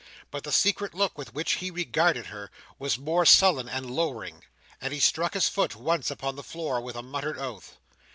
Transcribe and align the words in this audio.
But 0.31 0.45
the 0.45 0.51
secret 0.51 0.95
look 0.95 1.15
with 1.15 1.35
which 1.35 1.57
he 1.61 1.69
regarded 1.69 2.25
her, 2.25 2.49
was 2.79 2.97
more 2.97 3.23
sullen 3.23 3.69
and 3.69 3.87
lowering, 3.87 4.43
and 4.81 4.93
he 4.95 4.99
struck 4.99 5.35
his 5.35 5.47
foot 5.47 5.75
once 5.75 6.09
upon 6.09 6.35
the 6.35 6.41
floor 6.43 6.81
with 6.81 6.95
a 6.95 7.03
muttered 7.03 7.37
oath. 7.37 7.77